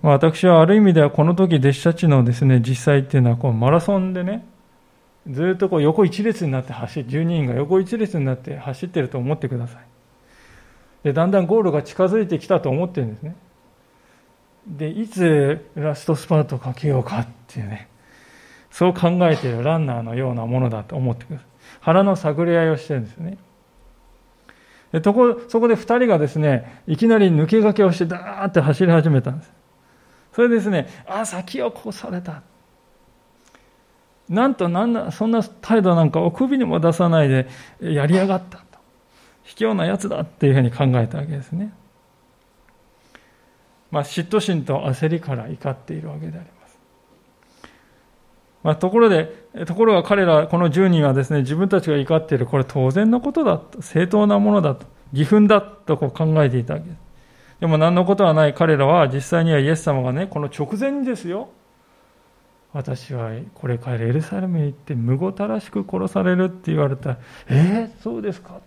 [0.04, 4.44] 私はある意味ではこの時弟子たちのですね、実際っていうのはこうマラソンでね、
[5.30, 9.86] ずっとこう横一列になって走る、12人が横一列になって走ってると思ってください。
[11.04, 13.34] で、だんだんゴールが近づいてきたと思ってるんですね。
[14.66, 17.88] で、いつラストスパートかけようかっていうね、
[18.70, 21.46] そう考えているランナーのようなものだと思ってください。
[21.80, 23.38] 腹の探り合いをしてるんですね。
[24.92, 29.63] でとこそこで2人がですね、いきなり抜け駆けをしてダーって走り始めたんです。
[30.34, 32.42] それですね、あ、先を越された。
[34.28, 37.46] なんとなんだ、そんな態度なんかお首にも出さないで
[37.80, 38.64] やりやがったと。
[39.44, 41.72] 卑怯なやつだっていうふうに考えたわけですね。
[43.92, 46.78] まあ、嫉妬心と焦りから怒っているわけであります。
[48.64, 49.26] まあ、ところで、
[49.66, 57.03] ところが彼ら、この10人はですね、自分たちが怒っている、これ当然のことだと、正当なものだと、義憤だとこう考えていたわけです。
[57.64, 61.48] でも何のことはない彼らは実際にはイエス様がね、この直前にですよ、
[62.74, 68.60] 私はこれからエルサレムに行ってむごたらしく殺されるって言われたら、えー、そうですか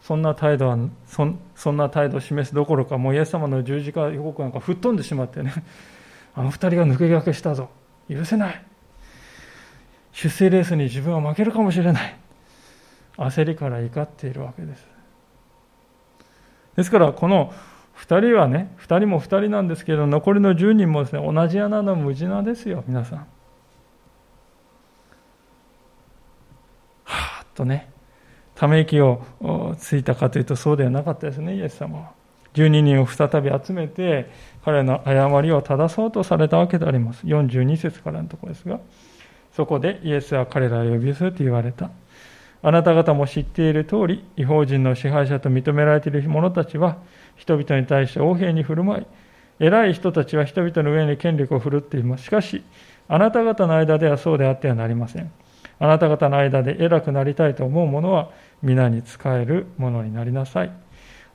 [0.00, 5.52] そんな態度はそ、そんな態度を示すどころか、もうイエス様の十字架予告なんか吹っ飛んでしまってね、
[6.34, 7.68] あの二人が抜け駆けしたぞ。
[8.08, 8.62] 許せない。
[10.12, 12.16] 出世レースに自分は負けるかもしれない。
[13.18, 14.95] 焦りから怒っているわけです。
[16.76, 17.52] ですから、この
[17.96, 23.18] 2人はね、2人も2人なんですけど、残りの10人もですね、同じ穴の無地なですよ、皆さん。
[23.18, 27.90] はーっとね、
[28.54, 29.22] ため息を
[29.78, 32.10] ついたかというとそうではなかったですね、イエス様は。
[32.54, 34.30] 12人を再び集めて、
[34.64, 37.26] 彼の誤りを正そうとされたわけであります。
[37.26, 38.80] 42節からのところですが、
[39.52, 41.90] そこでイエスは彼らを呼び寄せて言われた。
[42.66, 46.96] あなた方も知っている通り、違法人の支配者と認められている者たちは、
[47.36, 49.06] 人々に対して横柄に振る舞い、
[49.60, 52.24] 偉い人たちは人々の上に権力を振るっています。
[52.24, 52.64] しかし、
[53.06, 55.30] あなた方の間ではそうであってはなりません。
[55.78, 58.30] あなた方の間で偉くなりたいと思う者は、
[58.64, 60.72] 皆に仕えるものになりなさい。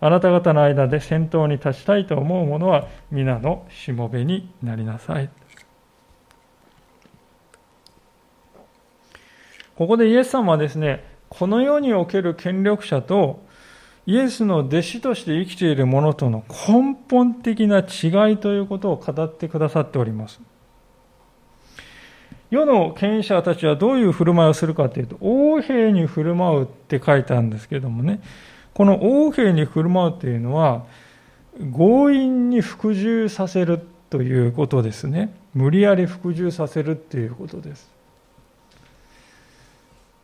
[0.01, 5.29] あなた方の間で先頭に立ちたいと思う者は、皆のしもべになりなさい。
[9.77, 13.41] ここでイエス様はですね、この世における権力者と
[14.05, 20.41] イエスの弟子として生きている者との根本的な違いということを語ってくださっております。
[22.49, 28.19] 世の権威者たちはどういう振る舞いをするかというと、王兵に振る舞うって書いてあるんですけどもね、
[28.73, 30.83] この王兵に振る舞うというのは、
[31.57, 35.33] 強引に服従させるということですね。
[35.53, 38.00] 無理やり服従させるということです。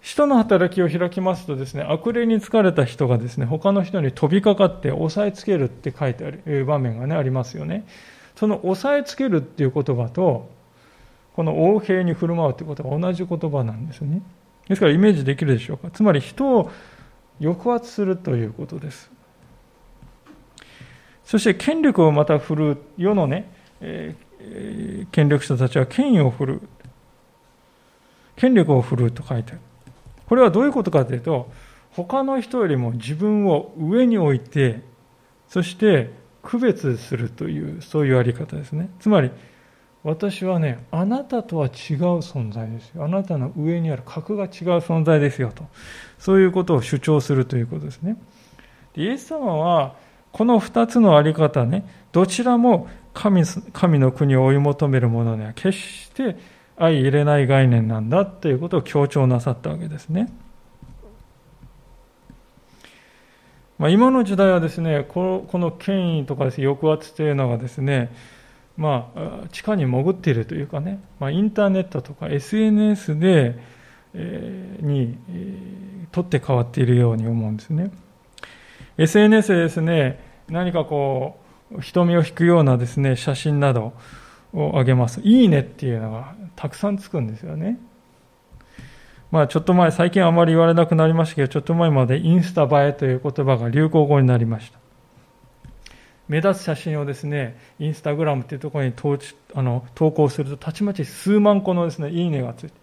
[0.02, 7.86] 人の働きを開きますとですね、悪霊に疲れた人がですね、他の人に飛びかかって押さえつけるって書いてある場面がね、ありますよね。
[8.36, 10.50] その押さえつけるっていう言葉と、
[11.36, 14.22] この横兵に振る舞うということは同じ言葉なんですね。
[14.68, 15.90] ですからイメージできるでしょうか。
[15.92, 16.72] つまり人を
[17.40, 19.12] 抑圧するということです。
[21.26, 26.62] そして権力をまた振るう世のね、えー、権力者たちは権威を振るう。
[28.36, 29.62] 権力を振るうと書いてある。
[30.28, 31.50] これはどういうことかというと、
[31.92, 34.82] 他の人よりも自分を上に置いて、
[35.48, 36.12] そして
[36.44, 38.90] 区別するという、そういうやり方ですね。
[39.00, 39.32] つまり、
[40.04, 41.72] 私はね、あなたとは違う
[42.20, 43.04] 存在ですよ。
[43.04, 45.66] あなたの上にある格が違う存在ですよと。
[46.20, 48.18] そういうことを主張するということですね。
[48.96, 49.96] イエス様は、
[50.32, 56.38] この二つのあり方ね、どちらも神神の国を追い求めるものには決して
[56.78, 60.32] 相入れない概念なんだということを強調なさったわけですね。
[63.80, 68.12] まあ、今の時代はですね、この権威とかです、ね、抑圧というのがですね、
[68.76, 73.60] まあ、地下に潜っているというかね、まあ、インターネットとか SNS で、
[74.14, 77.92] えー、に、えー、取って変わっているように思うんですね。
[78.98, 81.40] SNS でですね、何かこ
[81.72, 83.94] う、瞳を引くようなですね、写真など
[84.58, 85.22] を上げます。
[85.22, 87.78] いいねっていうのがたくさんつくんですよね。
[89.30, 94.80] まあちょっと前、最近あまり言われなくなりましたけど、ちょっと前までインスタ映えという言葉が流行語になりました。
[96.28, 99.18] 目立つ写真をですね、インスタグラムっていうところに投
[99.54, 102.74] あの投稿すると、たちまち数万個のですね、いいねがついて、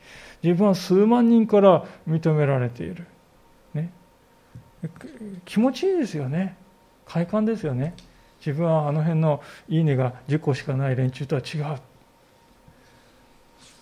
[0.42, 3.06] 自分は数万人から認められている。
[3.74, 3.90] ね。
[5.44, 6.56] 気持ちいいですよね。
[7.06, 7.94] 快感ですよね。
[8.44, 11.78] 自分はあの辺のいいねが10個しかない連中とは違う。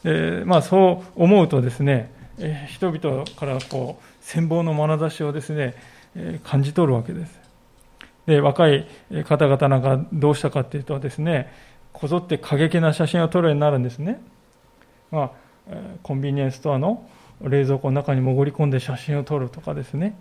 [0.04, 5.74] えー、まあ、そう思うとですね、え、人々からこう羨望の眼差しをですね、
[6.16, 7.40] え、感じ取るわけです。
[8.26, 8.86] で若い
[9.24, 11.52] 方々なんかどうしたかっていうとですね、
[11.92, 14.20] こぞって過激な写真を撮るようになるんですね。
[15.10, 15.32] ま
[15.68, 17.04] あ、コンビニエンスストアの
[17.42, 20.16] 冷蔵庫の中に潜り込んで写真を撮るとかですね、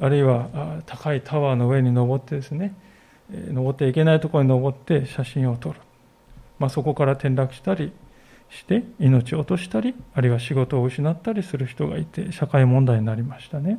[0.00, 2.74] あるいは高いタワーの上に登ってですね、
[3.30, 5.80] 登っていけないところに登って写真を撮る。
[6.58, 7.92] まあ、そこから転落したり、
[8.50, 13.78] して命を落としたりあるいは仕事を失ったりする人がいて社会問題になりましたね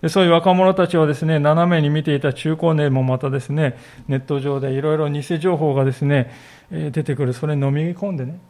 [0.00, 6.32] でそういう若者たちをですね斜めに見ていた中高年もまたですねネット上でいろいろ偽情報がですね
[6.70, 8.40] 出てくるそれに飲み込んでね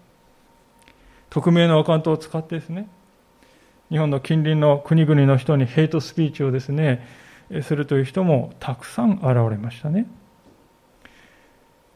[1.30, 2.88] 匿名のアカウントを使ってですね
[3.90, 7.06] 日本の近隣の国々の人にヘイトスピーチをですね
[7.62, 10.06] するという人もたくさん現れましたね。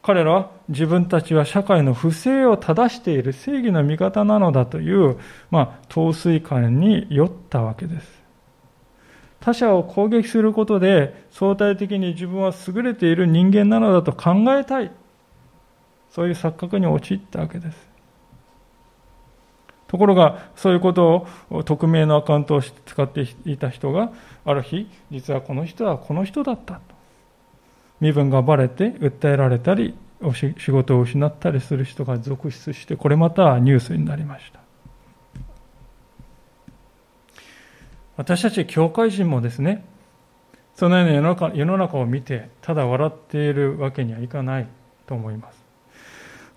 [0.01, 5.17] 彼らは自分たちは社会の不正を正している正義の味方なのだという、
[5.49, 8.23] まあ、陶酔感に酔ったわけです。
[9.39, 14.91] 他者を攻撃することで相対的に自分は優れている人間なのだと考えたい。
[16.11, 17.92] そういう錯覚に陥ったわけです。
[19.93, 24.11] ところが、そういうことを匿名のアカウントを使っていた人が、
[24.43, 26.81] ある日、実はこの人はこの人だったと。
[27.99, 29.95] 身分がばれて訴えられたり
[30.57, 34.59] 仕事を失ったりする人が続出してこれまたニュースになりました
[38.17, 39.85] 私たち教会人もですね
[40.75, 44.67] そのような世の中世の中を見てただ笑っているわけにはいかない
[45.05, 45.62] と思います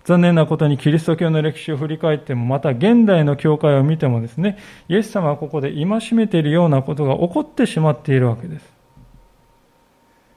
[0.07, 8.65] 残念なことにキリスト教の歴史を振り返ってもまた現代の教会を見てもですねイエス様はここで戒めているようなことが起こってしまっているわけです。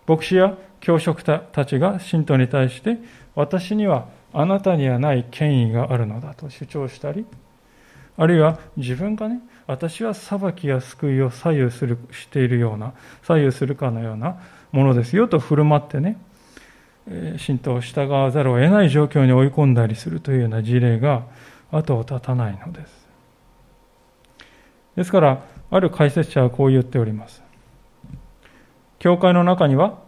[0.08, 2.98] 牧師や教職たちが信徒に対して
[3.36, 7.24] 私にはあなたにはない権威があるのだと主張したり
[8.16, 12.92] あるいは自分がね私は裁きや救いを左右するしているような
[13.22, 14.40] 左右するかのような
[14.72, 16.20] ものですよと振る舞ってね
[17.06, 21.24] 神道を従わざるを得ない状況に追い込んだりするというような事例が
[21.72, 23.08] 後を絶たないのです。
[24.96, 27.42] ですからある解説者はこう言っております。
[28.98, 29.98] 教会の中には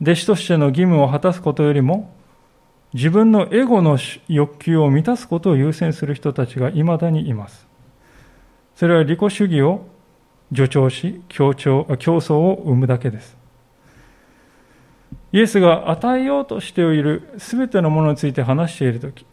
[0.00, 2.12] 弟子としての義務を果たすことよりも
[2.92, 3.98] 自分のエゴの
[4.28, 7.66] 欲求を満たすことを優先する人たちが未だにいます。
[8.74, 9.86] それは利己主義を
[10.54, 13.41] 助長し強調競争を生むだけです。
[15.32, 19.24] イエスが与えようとしている全てのものについて話しているとき、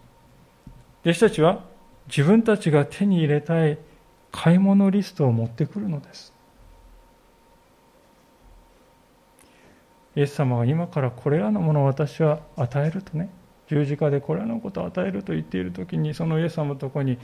[1.01, 1.63] 弟子たちは
[2.07, 3.77] 自分たちが手に入れたい
[4.31, 6.33] 買い物リストを持ってくるのです。
[10.15, 13.29] イエス様は今からこれらのものを私は与えるとね、
[13.67, 17.19] 十字架でこれらのことを与えると言っているときに、そのイエス様のところに、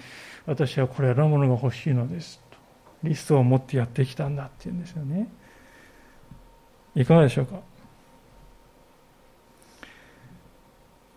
[0.45, 2.57] 私はこれらのものが欲しいのですと、
[3.03, 5.27] リストを持ってやってきたんだって言うんですよね。
[6.95, 7.59] いかがでしょうか？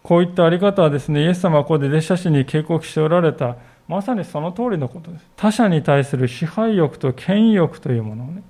[0.09, 5.27] こういったあり方はですね、イエス様はここで弟子たちに警告しておられた、まさにその通りのことです。
[5.37, 8.43] 他者に対する支配欲と権威欲というものをね、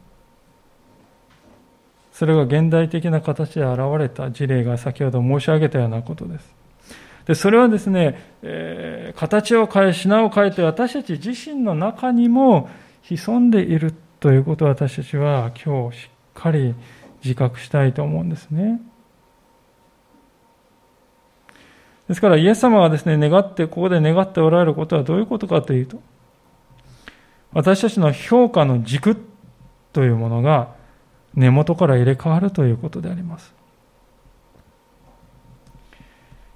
[2.13, 6.55] それが現代的な形で現れた事例が先ほど申し上げたようなことです。
[7.27, 12.69] でそれはですね、えー、形を変え、品を変えて私たち自身の中にも
[13.03, 16.77] 潜んでいるということを私たちは今日しっかり
[17.25, 18.81] 自覚したいと思うんですね。
[22.09, 26.01] ですから、イエス様がですね、願って、ここで願っておられることはどういうことかというと、
[27.53, 29.17] 私たちの評価の軸
[29.93, 30.75] というものが
[31.35, 33.55] 根元から入れ替わるということであります。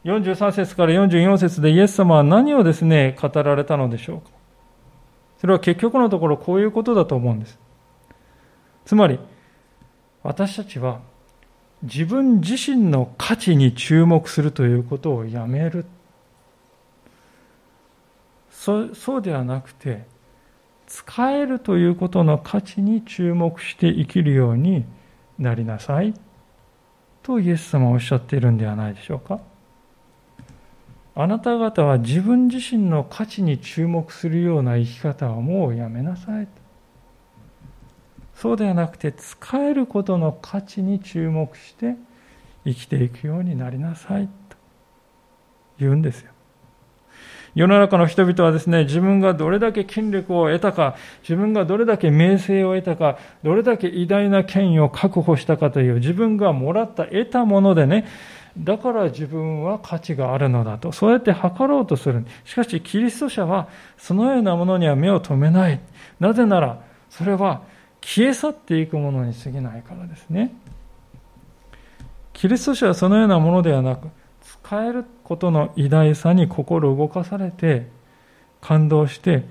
[0.04, 4.30] 43節から44節でイエス様は何をですね、語られたのでしょうか。
[5.38, 7.58] それは結局のところこういうことだと思うんです。
[8.84, 9.18] つまり、
[10.22, 11.00] 私たちは
[11.82, 15.84] 自分自身の価値に注目するということをやめる。
[18.50, 20.04] そそうではなくて
[20.86, 24.84] 使えるということの価値に注目して生きるように
[25.38, 26.14] なりなさい
[27.22, 29.40] とイエス様はおっしゃっているんではないでしょうか。
[31.14, 36.48] あなた方は自分自身の価値に注目するような生き方はもうやめなさい
[38.42, 41.94] そうではなくて使えることの価値に注目して
[42.64, 44.56] 生きていくようになりなさいと
[45.78, 46.32] 言うんですよ。
[47.54, 58.08] 世の中の人々はですね、自分がどれだけ権力を得たか、自分がどれだけ名声を得たか、どれだけ偉大な権威を確保したかという、自分がもらった、得たものでね、
[58.58, 62.26] だから自分は価値があるのだと、そうやって測ろうとする。
[62.44, 63.68] しかし、キリスト者は
[63.98, 65.78] そのようなものには目を留めない。
[66.18, 67.70] なぜなら、それは
[68.02, 70.52] 消え去っていくものに過ぎないからですね。
[72.32, 74.08] キリスト者はそのようなものではなく、
[74.42, 77.88] 使えることの偉大さに心動かされて、
[78.60, 79.44] 感動して、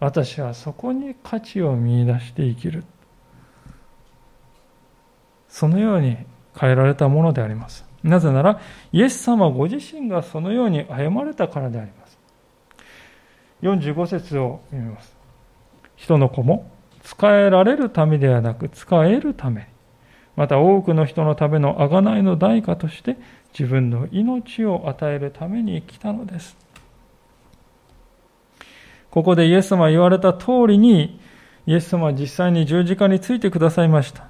[0.00, 2.84] 私はそこに価値を見出して生きる。
[5.48, 6.16] そのように
[6.58, 7.84] 変えられたものであります。
[8.02, 8.60] なぜなら、
[8.92, 12.18] イエス様ご自身がそのように歩まれたからであります。
[13.62, 15.14] 45節を読みます。
[15.96, 16.71] 人の子も
[17.02, 19.68] 使えられるためではなく使えるため。
[20.36, 23.16] また多くの人のための贖いの代価として
[23.58, 26.56] 自分の命を与えるために来たのです。
[29.10, 31.20] ここでイエス様は言われた通りに
[31.66, 34.26] イエス様は実際に十字架についてくださいました。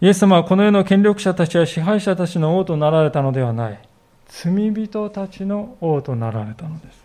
[0.00, 3.80] イエス様はこの世の権力者たちや支配者たちの王となられたのではない。
[4.26, 7.01] 罪人たちの王となられたのです。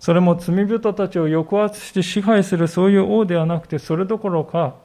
[0.00, 4.76] それも罪人たちを抑圧して支配するそういう王ではなくて、それどころか、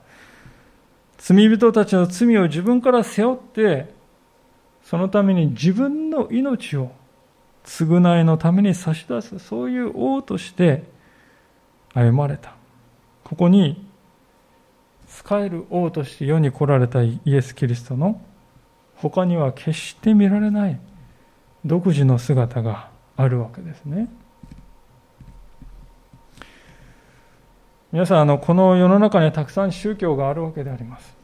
[1.17, 3.93] 罪人たちの罪を自分から背負って、
[4.83, 6.91] そのために自分の命を
[7.63, 10.83] 償いのために差し出す、そういう王として
[11.93, 12.55] 歩まれた。
[13.23, 13.87] ここに、
[15.07, 18.19] 使える王として世に来られたイエス・キリストの
[18.95, 20.79] 他には決して見られない
[21.63, 24.09] 独自の姿があるわけですね。
[27.93, 31.15] 皆さんあのこの世の中にはたくさん宗教があるわけであります。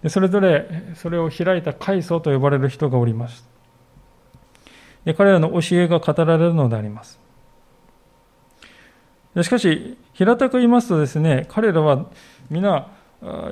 [0.00, 3.44] でそれぞれそれを開いた階層と呼ばれる人がおります。
[5.04, 7.18] で彼らの教えが語られるのであります。
[9.42, 12.06] しかし平たく言いますとですね彼らは
[12.48, 12.86] 皆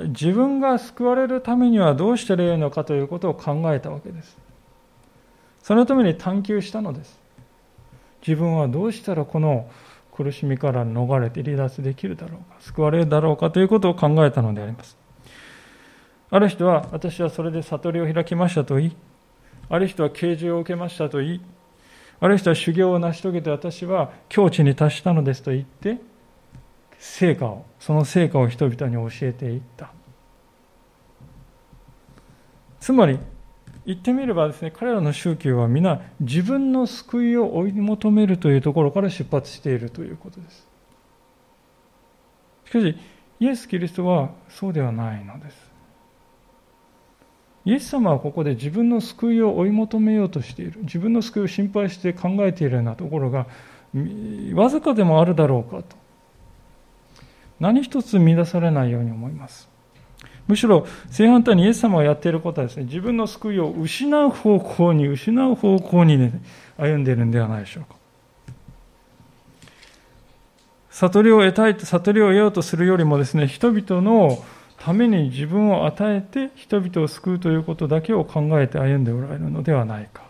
[0.07, 4.37] 自分が救われるためにはどうしたらよいのかということを考えたわけです。
[5.61, 7.19] そのために探求したのです。
[8.25, 9.69] 自分はどうしたらこの
[10.15, 14.95] 苦しみから逃れて離脱できるだろうか、救われるだろうかということを考えたのであります。
[16.29, 18.97] ある人は、私はそれで悟りを開きましたと言い、
[19.69, 21.41] ある人は啓示を受けましたと言い、
[22.19, 25.99] ある人は修行を成し遂げて私は境地に達したのですと言って、
[26.99, 29.91] 成果を、その成果を人々に教えていった。
[32.79, 33.17] つまり、
[33.85, 40.67] 言ってみればですね、彼らの宗教は皆自分の救いを追い求めるというところから出発しているということです。
[42.65, 42.97] しかし、
[43.39, 45.73] イエス・キリストはそうではないのです。
[47.65, 50.79] イエス様はここで自分の救いを追い求めようとしている。
[50.81, 53.47] 自分の救いを心配して考えているようなところが、
[54.53, 55.95] わずかでもあるだろうかと。
[57.59, 59.72] 何一つ乱されないように思います。
[60.47, 66.41] むしろ正反対にイエス様がやっていることはですね、自分の救いを失う方向に、失う方向に、ね、
[66.77, 67.95] 歩んでいるんではないでしょうか。
[70.89, 74.43] 悟りを得たいと、悟りを得ようとするよりもですね、人々の
[74.77, 80.23] ために自分を与えて人々を救うということだけを考えて歩んでおられるのではないか。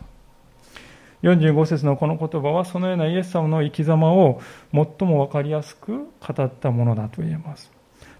[1.23, 4.41] 45節のこの言葉はそのようなイエス様の生き様を
[4.73, 7.71] 最も分かりやすく語ったものだと言えます。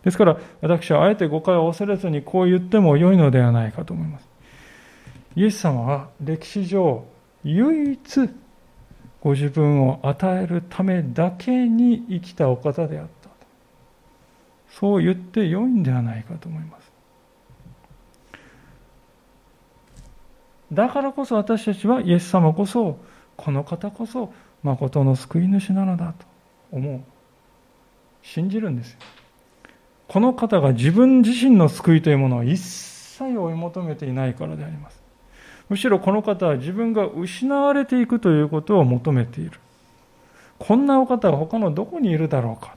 [0.04, 4.28] ですから私はあえて誤解を恐れずにこう言っても良いのではないかと思います。
[5.36, 7.06] イエス様は歴史上
[7.44, 8.30] 唯一
[9.22, 13.30] ご自分を与えるためだけに生きたお方であった。
[14.70, 16.92] そう言って良いんではないかと思います。
[20.74, 22.98] だからこそ私たちはイエス様こそ、
[23.38, 24.34] この方こそ、
[24.64, 26.26] 誠の救い主なのだと
[26.72, 27.02] 思う。
[28.24, 29.00] 信じるんですよ。
[30.14, 35.02] この方が自分自身の救いというものを一切追い求めていないからであります。
[35.70, 39.60] むしろこの方は自分が失われていくということを求めている。
[40.60, 42.76] こんなお方が他のどこにいるだろうか。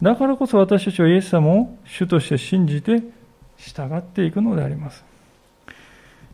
[0.00, 3.02] だからこそ私たちはイエス様を主として信じて
[3.58, 5.04] 従っていくのであります。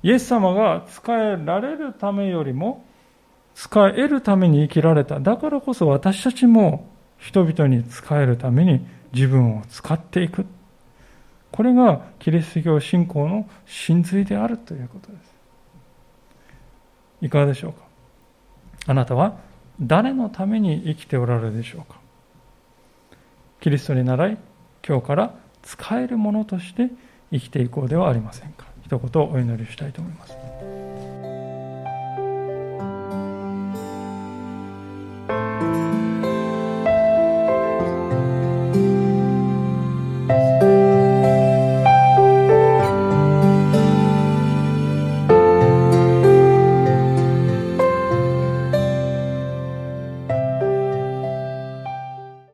[0.04, 2.84] イエス様が使えられるためよりも
[3.56, 5.18] 使えるために生きられた。
[5.18, 6.91] だからこそ私たちも
[7.22, 10.44] 人々に使えるために自分を使っていく。
[11.52, 15.32] これがキリスト教信仰の真髄であるということです。
[17.20, 17.82] いかがでしょうか？
[18.86, 19.36] あなたは
[19.80, 22.00] 誰のために生きておられるでしょうか？
[23.60, 24.38] キリストに習い
[24.86, 26.90] 今日から使えるものとして
[27.30, 28.66] 生きていこうではありませんか？
[28.84, 30.36] 一言お祈りしたいと思います